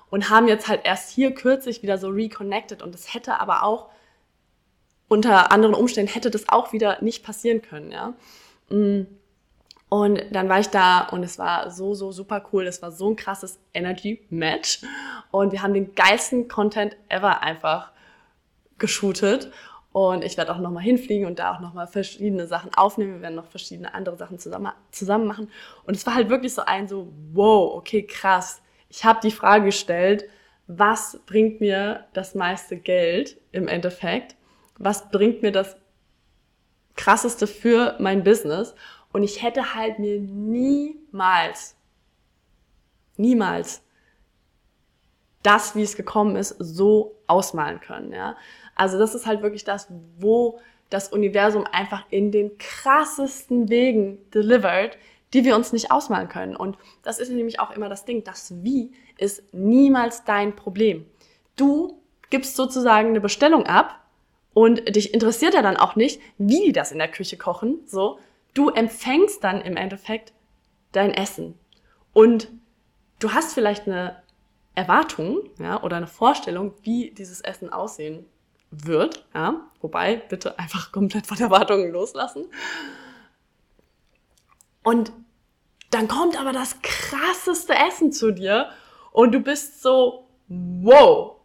[0.09, 3.91] und haben jetzt halt erst hier kürzlich wieder so reconnected und es hätte aber auch
[5.13, 8.15] unter anderen Umständen hätte das auch wieder nicht passieren können, ja.
[8.71, 9.07] Mm.
[9.91, 12.67] Und dann war ich da und es war so, so super cool.
[12.67, 14.81] Es war so ein krasses Energy-Match.
[15.31, 17.93] Und wir haben den geilsten Content ever einfach
[18.79, 19.53] geshootet.
[19.93, 23.17] Und ich werde auch nochmal hinfliegen und da auch nochmal verschiedene Sachen aufnehmen.
[23.17, 25.51] Wir werden noch verschiedene andere Sachen zusammen, zusammen machen.
[25.85, 28.63] Und es war halt wirklich so ein so, wow, okay, krass.
[28.89, 30.25] Ich habe die Frage gestellt,
[30.69, 34.37] was bringt mir das meiste Geld im Endeffekt?
[34.83, 35.77] Was bringt mir das
[36.97, 38.75] krasseste für mein Business?
[39.13, 41.77] Und ich hätte halt mir niemals,
[43.17, 43.83] niemals
[45.45, 48.37] das, wie es gekommen ist, so ausmalen können, ja.
[48.75, 49.87] Also das ist halt wirklich das,
[50.19, 54.99] wo das Universum einfach in den krassesten Wegen delivered,
[55.33, 56.57] die wir uns nicht ausmalen können.
[56.57, 58.25] Und das ist nämlich auch immer das Ding.
[58.25, 61.07] Das Wie ist niemals dein Problem.
[61.57, 64.02] Du gibst sozusagen eine Bestellung ab
[64.55, 68.19] und dich interessiert ja dann auch nicht, wie die das in der Küche kochen, so,
[68.55, 70.33] du empfängst dann im Endeffekt
[70.93, 71.59] dein Essen.
[72.13, 72.49] Und
[73.19, 74.23] du hast vielleicht eine
[74.75, 78.27] Erwartung ja, oder eine Vorstellung, wie dieses Essen aussehen
[78.71, 79.27] wird.
[79.35, 79.69] Ja?
[79.81, 82.47] Wobei, bitte einfach komplett von Erwartungen loslassen.
[84.83, 85.13] Und
[85.91, 88.71] dann kommt aber das krasseste Essen zu dir
[89.13, 91.37] und du bist so, wow,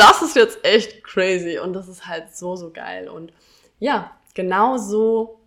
[0.00, 3.08] das ist jetzt echt crazy und das ist halt so, so geil.
[3.08, 3.32] Und
[3.78, 5.40] ja, genau so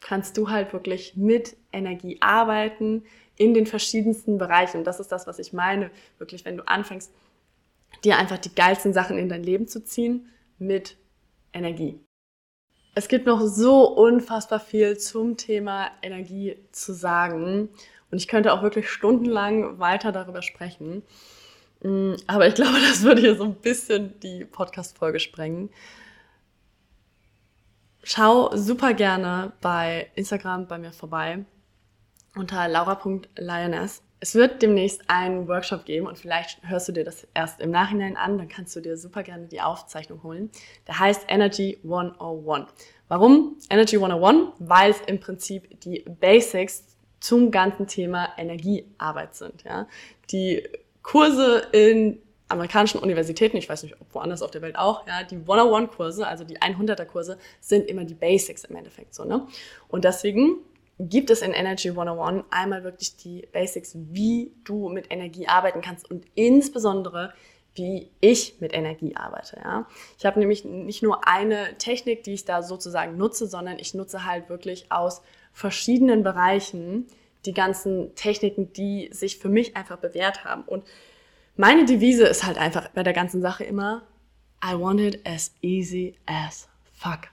[0.00, 3.04] kannst du halt wirklich mit Energie arbeiten
[3.36, 4.78] in den verschiedensten Bereichen.
[4.78, 5.90] Und das ist das, was ich meine.
[6.18, 7.12] Wirklich, wenn du anfängst,
[8.04, 10.96] dir einfach die geilsten Sachen in dein Leben zu ziehen mit
[11.52, 12.00] Energie.
[12.94, 17.68] Es gibt noch so unfassbar viel zum Thema Energie zu sagen.
[18.10, 21.02] Und ich könnte auch wirklich stundenlang weiter darüber sprechen.
[21.82, 25.70] Mm, aber ich glaube, das würde hier so ein bisschen die Podcast-Folge sprengen.
[28.02, 31.44] Schau super gerne bei Instagram bei mir vorbei
[32.34, 34.02] unter laura.lioness.
[34.20, 38.16] Es wird demnächst einen Workshop geben und vielleicht hörst du dir das erst im Nachhinein
[38.16, 40.50] an, dann kannst du dir super gerne die Aufzeichnung holen.
[40.86, 42.70] Der heißt Energy 101.
[43.08, 44.52] Warum Energy 101?
[44.58, 46.84] Weil es im Prinzip die Basics
[47.18, 49.62] zum ganzen Thema Energiearbeit sind.
[49.64, 49.88] Ja?
[50.30, 50.68] Die
[51.02, 55.36] Kurse in amerikanischen Universitäten, ich weiß nicht, ob woanders auf der Welt auch, ja, die
[55.36, 59.46] 101-Kurse, also die 100er-Kurse, sind immer die Basics im Endeffekt so, ne?
[59.88, 60.58] Und deswegen
[60.98, 66.10] gibt es in Energy 101 einmal wirklich die Basics, wie du mit Energie arbeiten kannst
[66.10, 67.32] und insbesondere,
[67.74, 69.56] wie ich mit Energie arbeite.
[69.62, 69.86] Ja?
[70.18, 74.26] Ich habe nämlich nicht nur eine Technik, die ich da sozusagen nutze, sondern ich nutze
[74.26, 77.06] halt wirklich aus verschiedenen Bereichen
[77.46, 80.62] die ganzen Techniken, die sich für mich einfach bewährt haben.
[80.62, 80.84] Und
[81.56, 84.02] meine Devise ist halt einfach bei der ganzen Sache immer,
[84.64, 87.28] I want it as easy as fuck.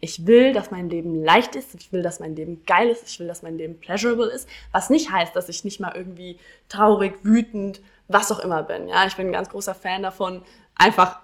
[0.00, 3.18] Ich will, dass mein Leben leicht ist, ich will, dass mein Leben geil ist, ich
[3.18, 6.38] will, dass mein Leben pleasurable ist, was nicht heißt, dass ich nicht mal irgendwie
[6.68, 8.88] traurig, wütend, was auch immer bin.
[8.88, 10.42] Ja, ich bin ein ganz großer Fan davon,
[10.74, 11.20] einfach,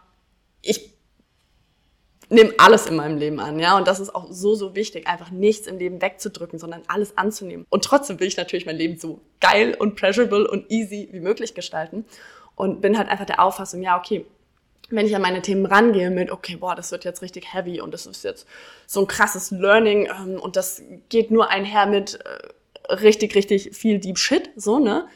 [0.63, 0.91] ich
[2.33, 5.31] nehme alles in meinem Leben an, ja, und das ist auch so, so wichtig, einfach
[5.31, 7.67] nichts im Leben wegzudrücken, sondern alles anzunehmen.
[7.69, 11.55] Und trotzdem will ich natürlich mein Leben so geil und pleasurable und easy wie möglich
[11.55, 12.05] gestalten
[12.55, 14.27] und bin halt einfach der Auffassung, ja, okay,
[14.91, 17.95] wenn ich an meine Themen rangehe mit, okay, boah, das wird jetzt richtig heavy und
[17.95, 18.47] das ist jetzt
[18.87, 23.99] so ein krasses Learning ähm, und das geht nur einher mit äh, richtig, richtig viel
[23.99, 25.07] Deep Shit, so, ne?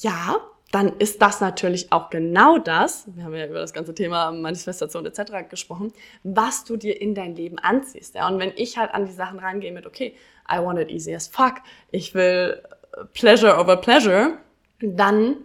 [0.00, 0.36] Ja,
[0.72, 5.06] dann ist das natürlich auch genau das, wir haben ja über das ganze Thema Manifestation
[5.06, 5.48] etc.
[5.48, 5.92] gesprochen,
[6.24, 8.14] was du dir in dein Leben anziehst.
[8.14, 8.28] Ja?
[8.28, 10.16] Und wenn ich halt an die Sachen rangehe mit, okay,
[10.50, 11.54] I want it easy as fuck,
[11.92, 14.38] ich will äh, Pleasure over Pleasure,
[14.80, 15.36] dann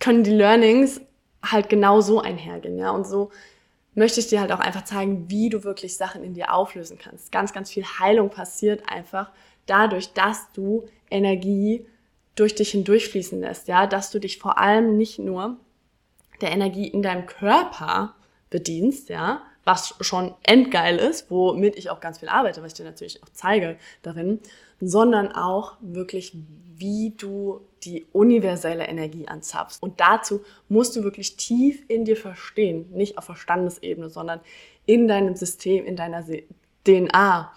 [0.00, 1.00] können die Learnings
[1.42, 2.90] halt genau so einhergehen, ja.
[2.90, 3.30] Und so
[3.94, 7.32] möchte ich dir halt auch einfach zeigen, wie du wirklich Sachen in dir auflösen kannst.
[7.32, 9.32] Ganz, ganz viel Heilung passiert einfach
[9.66, 11.86] dadurch, dass du Energie
[12.38, 15.56] durch dich hindurchfließen lässt, ja, dass du dich vor allem nicht nur
[16.40, 18.14] der Energie in deinem Körper
[18.50, 22.84] bedienst, ja, was schon endgeil ist, womit ich auch ganz viel arbeite, was ich dir
[22.84, 24.40] natürlich auch zeige darin,
[24.80, 26.34] sondern auch wirklich,
[26.76, 29.82] wie du die universelle Energie anzapfst.
[29.82, 34.40] Und dazu musst du wirklich tief in dir verstehen, nicht auf Verstandesebene, sondern
[34.86, 36.24] in deinem System, in deiner
[36.86, 37.52] DNA,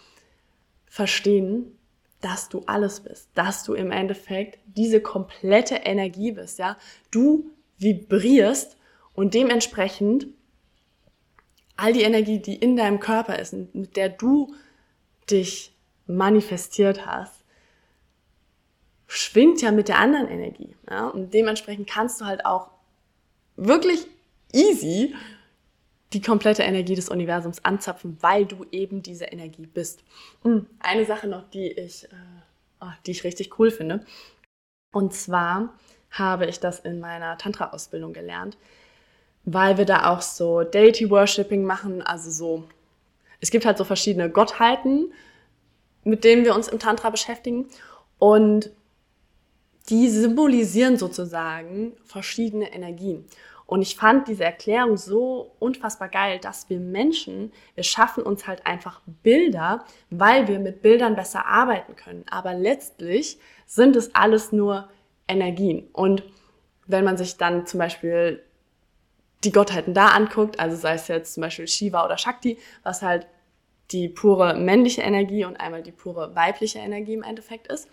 [0.88, 1.78] verstehen,
[2.22, 6.78] dass du alles bist, dass du im Endeffekt diese komplette Energie bist, ja.
[7.10, 8.78] Du vibrierst
[9.14, 10.28] und dementsprechend
[11.76, 14.54] all die Energie, die in deinem Körper ist, mit der du
[15.30, 15.74] dich
[16.06, 17.42] manifestiert hast,
[19.08, 20.76] schwingt ja mit der anderen Energie.
[20.90, 21.08] Ja?
[21.08, 22.70] Und dementsprechend kannst du halt auch
[23.56, 24.06] wirklich
[24.54, 25.16] easy
[26.14, 30.04] die komplette Energie des Universums anzapfen, weil du eben diese Energie bist.
[30.44, 32.16] Hm, eine Sache noch, die ich, äh,
[32.82, 34.06] oh, die ich richtig cool finde.
[34.92, 35.74] Und zwar
[36.12, 38.58] habe ich das in meiner Tantra-Ausbildung gelernt,
[39.46, 42.68] weil wir da auch so Deity-Worshipping machen, also so,
[43.40, 45.14] es gibt halt so verschiedene Gottheiten,
[46.04, 47.68] mit denen wir uns im Tantra beschäftigen
[48.20, 48.72] und
[49.90, 53.26] die symbolisieren sozusagen verschiedene Energien.
[53.72, 58.66] Und ich fand diese Erklärung so unfassbar geil, dass wir Menschen, wir schaffen uns halt
[58.68, 62.26] einfach Bilder, weil wir mit Bildern besser arbeiten können.
[62.30, 64.90] Aber letztlich sind es alles nur
[65.26, 65.88] Energien.
[65.94, 66.22] Und
[66.86, 68.44] wenn man sich dann zum Beispiel
[69.46, 73.26] die Gottheiten da anguckt, also sei es jetzt zum Beispiel Shiva oder Shakti, was halt
[73.92, 77.88] die pure männliche Energie und einmal die pure weibliche Energie im Endeffekt ist.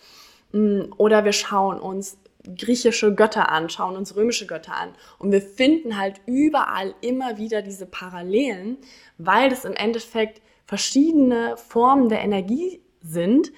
[0.50, 2.18] Mm, oder wir schauen uns
[2.56, 4.94] griechische Götter an, schauen uns römische Götter an.
[5.18, 8.78] Und wir finden halt überall immer wieder diese Parallelen,
[9.18, 13.52] weil das im Endeffekt verschiedene Formen der Energie sind,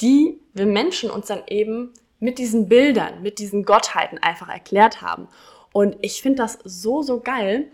[0.00, 5.28] die wir Menschen uns dann eben mit diesen Bildern, mit diesen Gottheiten einfach erklärt haben.
[5.72, 7.70] Und ich finde das so, so geil,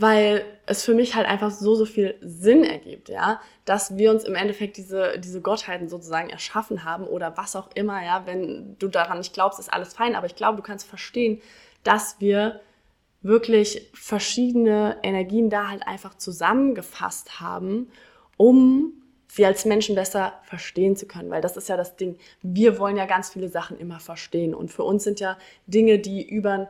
[0.00, 4.24] weil es für mich halt einfach so, so viel Sinn ergibt, ja, dass wir uns
[4.24, 8.88] im Endeffekt diese, diese Gottheiten sozusagen erschaffen haben oder was auch immer, ja, wenn du
[8.88, 11.40] daran nicht glaubst, ist alles fein, aber ich glaube, du kannst verstehen,
[11.82, 12.60] dass wir
[13.22, 17.88] wirklich verschiedene Energien da halt einfach zusammengefasst haben,
[18.36, 18.92] um
[19.28, 22.16] sie als Menschen besser verstehen zu können, weil das ist ja das Ding.
[22.42, 24.54] Wir wollen ja ganz viele Sachen immer verstehen.
[24.54, 26.68] Und für uns sind ja Dinge, die über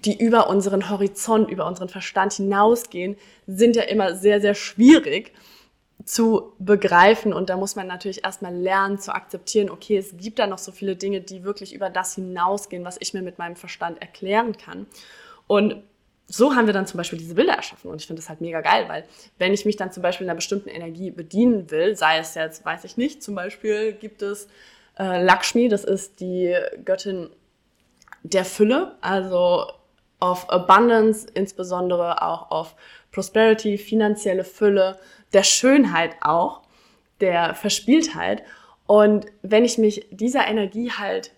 [0.00, 5.32] die über unseren Horizont, über unseren Verstand hinausgehen, sind ja immer sehr, sehr schwierig
[6.04, 7.32] zu begreifen.
[7.32, 10.72] Und da muss man natürlich erstmal lernen zu akzeptieren, okay, es gibt da noch so
[10.72, 14.86] viele Dinge, die wirklich über das hinausgehen, was ich mir mit meinem Verstand erklären kann.
[15.46, 15.82] Und
[16.26, 17.90] so haben wir dann zum Beispiel diese Bilder erschaffen.
[17.90, 19.04] Und ich finde das halt mega geil, weil
[19.38, 22.84] wenn ich mich dann zum Beispiel einer bestimmten Energie bedienen will, sei es jetzt, weiß
[22.84, 24.46] ich nicht, zum Beispiel gibt es
[24.98, 27.30] äh, Lakshmi, das ist die Göttin
[28.22, 29.66] der Fülle, also
[30.20, 32.74] auf Abundance, insbesondere auch auf
[33.12, 34.98] Prosperity, finanzielle Fülle,
[35.32, 36.62] der Schönheit auch,
[37.20, 38.42] der Verspieltheit.
[38.86, 41.32] Und wenn ich mich dieser Energie halt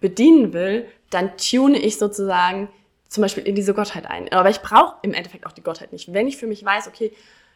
[0.00, 2.68] bedienen will, dann tune ich sozusagen
[3.08, 4.30] zum Beispiel in diese Gottheit ein.
[4.32, 6.12] Aber ich brauche im Endeffekt auch die Gottheit nicht.
[6.12, 7.12] Wenn ich für mich weiß, okay,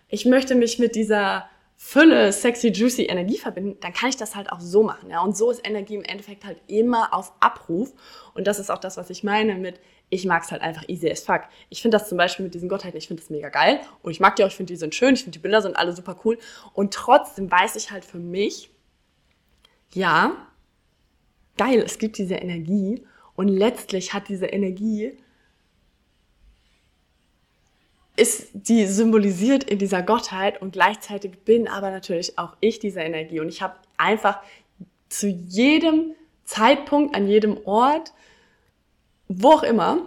[0.08, 4.50] ich möchte mich mit dieser Fülle, sexy, juicy Energie verbinden, dann kann ich das halt
[4.50, 5.10] auch so machen.
[5.10, 5.20] Ja?
[5.20, 7.92] Und so ist Energie im Endeffekt halt immer auf Abruf.
[8.34, 11.10] Und das ist auch das, was ich meine mit, ich mag es halt einfach easy
[11.10, 11.42] as fuck.
[11.68, 13.80] Ich finde das zum Beispiel mit diesen Gottheiten, ich finde das mega geil.
[14.02, 15.76] Und ich mag die auch, ich finde die sind schön, ich finde die Bilder sind
[15.76, 16.38] alle super cool.
[16.72, 18.70] Und trotzdem weiß ich halt für mich,
[19.92, 20.32] ja,
[21.56, 23.04] geil, es gibt diese Energie.
[23.36, 25.12] Und letztlich hat diese Energie
[28.16, 33.38] ist die symbolisiert in dieser Gottheit und gleichzeitig bin aber natürlich auch ich diese Energie
[33.38, 34.42] und ich habe einfach
[35.08, 38.12] zu jedem Zeitpunkt, an jedem Ort,
[39.28, 40.02] wo auch immer,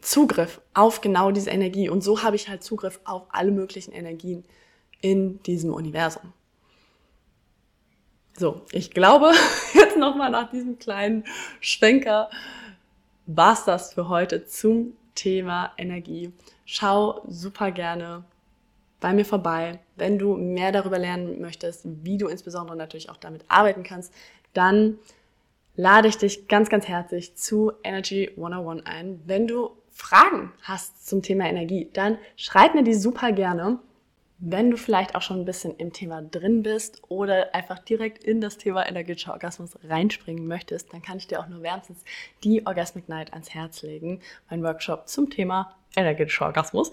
[0.00, 4.44] Zugriff auf genau diese Energie und so habe ich halt Zugriff auf alle möglichen Energien
[5.00, 6.32] in diesem Universum.
[8.36, 9.32] So, ich glaube,
[9.74, 11.24] jetzt nochmal nach diesem kleinen
[11.60, 12.30] Schwenker
[13.26, 16.32] war's das für heute zum Thema Energie
[16.70, 18.24] schau super gerne
[19.00, 19.80] bei mir vorbei.
[19.96, 24.12] Wenn du mehr darüber lernen möchtest, wie du insbesondere natürlich auch damit arbeiten kannst,
[24.52, 24.98] dann
[25.78, 29.22] lade ich dich ganz, ganz herzlich zu Energy 101 ein.
[29.26, 33.78] Wenn du Fragen hast zum Thema Energie, dann schreib mir die super gerne.
[34.40, 38.40] Wenn du vielleicht auch schon ein bisschen im Thema drin bist oder einfach direkt in
[38.40, 42.02] das Thema energetischer Orgasmus reinspringen möchtest, dann kann ich dir auch nur wärmstens
[42.42, 44.20] die Orgasmic Night ans Herz legen,
[44.50, 46.90] mein Workshop zum Thema energetischer Orgasmus.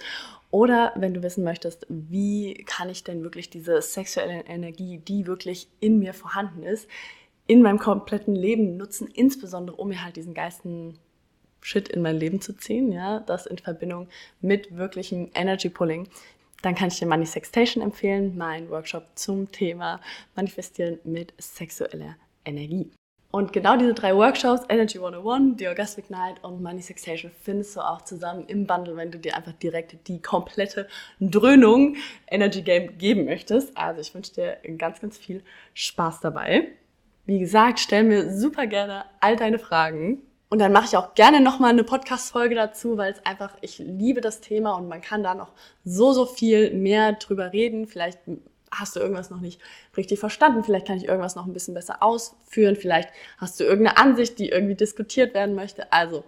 [0.52, 5.70] Oder wenn du wissen möchtest, wie kann ich denn wirklich diese sexuelle Energie, die wirklich
[5.80, 6.88] in mir vorhanden ist,
[7.48, 10.98] in meinem kompletten Leben nutzen, insbesondere um mir halt diesen geisten
[11.62, 14.08] Shit in mein Leben zu ziehen, ja, das in Verbindung
[14.40, 16.08] mit wirklichem Energy Pulling,
[16.62, 20.00] dann kann ich dir Money Sextation empfehlen, mein Workshop zum Thema
[20.36, 22.92] Manifestieren mit sexueller Energie.
[23.32, 27.82] Und genau diese drei Workshops, Energy 101, The Orgasmic Night und Money Sexation, findest du
[27.82, 30.88] auch zusammen im Bundle, wenn du dir einfach direkt die komplette
[31.20, 33.76] Dröhnung Energy Game geben möchtest.
[33.76, 35.44] Also ich wünsche dir ganz, ganz viel
[35.74, 36.72] Spaß dabei.
[37.26, 40.22] Wie gesagt, stell mir super gerne all deine Fragen.
[40.50, 44.22] Und dann mache ich auch gerne nochmal eine Podcast-Folge dazu, weil es einfach, ich liebe
[44.22, 45.52] das Thema und man kann da noch
[45.84, 47.88] so, so viel mehr drüber reden.
[47.88, 48.20] Vielleicht
[48.72, 49.60] hast du irgendwas noch nicht
[49.98, 53.98] richtig verstanden, vielleicht kann ich irgendwas noch ein bisschen besser ausführen, vielleicht hast du irgendeine
[53.98, 55.92] Ansicht, die irgendwie diskutiert werden möchte.
[55.92, 56.24] Also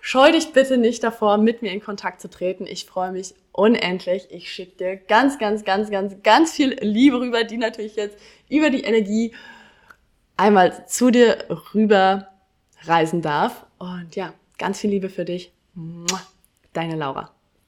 [0.00, 2.66] scheu dich bitte nicht davor, mit mir in Kontakt zu treten.
[2.66, 4.28] Ich freue mich unendlich.
[4.30, 8.16] Ich schicke dir ganz, ganz, ganz, ganz, ganz viel Liebe rüber, die natürlich jetzt
[8.48, 9.34] über die Energie
[10.38, 12.28] einmal zu dir rüber
[12.84, 13.66] reisen darf.
[13.78, 15.52] Und ja, ganz viel Liebe für dich.
[16.72, 17.30] Deine Laura.